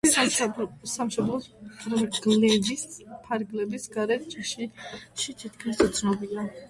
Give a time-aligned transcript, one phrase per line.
[0.93, 1.45] სამშობლოს
[3.27, 4.69] ფარგლებს გარეთ ჯიში
[5.25, 6.49] თითქმის უცნობია.